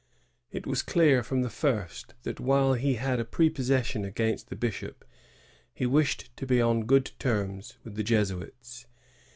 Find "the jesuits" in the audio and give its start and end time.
7.93-8.87